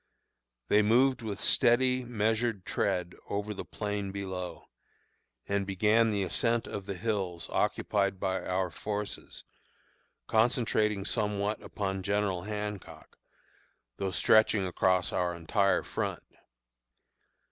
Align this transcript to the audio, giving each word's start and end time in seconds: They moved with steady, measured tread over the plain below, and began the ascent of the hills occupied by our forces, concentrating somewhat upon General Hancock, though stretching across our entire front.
They 0.67 0.81
moved 0.81 1.21
with 1.21 1.39
steady, 1.39 2.03
measured 2.03 2.65
tread 2.65 3.13
over 3.29 3.53
the 3.53 3.63
plain 3.63 4.11
below, 4.11 4.65
and 5.47 5.63
began 5.67 6.09
the 6.09 6.23
ascent 6.23 6.65
of 6.65 6.87
the 6.87 6.95
hills 6.95 7.47
occupied 7.51 8.19
by 8.19 8.41
our 8.43 8.71
forces, 8.71 9.43
concentrating 10.25 11.05
somewhat 11.05 11.61
upon 11.61 12.01
General 12.01 12.41
Hancock, 12.41 13.15
though 13.97 14.09
stretching 14.09 14.65
across 14.65 15.13
our 15.13 15.35
entire 15.35 15.83
front. 15.83 16.23